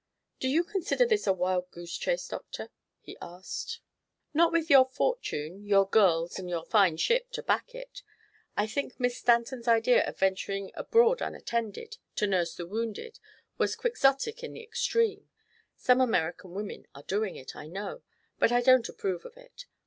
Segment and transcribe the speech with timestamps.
[0.39, 3.81] "Do you consider this a wild goose chase, Doctor?" he asked.
[4.33, 8.01] "Not with your fortune, your girls and your fine ship to back it.
[8.57, 13.19] I think Miss Stanton's idea of venturing abroad unattended, to nurse the wounded,
[13.59, 15.29] was Quixotic in the extreme.
[15.77, 18.01] Some American women are doing it, I know,
[18.39, 19.67] but I don't approve of it.